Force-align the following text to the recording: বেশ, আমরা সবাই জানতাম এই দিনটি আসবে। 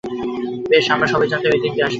বেশ, 0.69 0.85
আমরা 0.91 1.07
সবাই 1.07 1.27
জানতাম 1.27 1.51
এই 1.51 1.61
দিনটি 1.61 1.79
আসবে। 1.81 1.89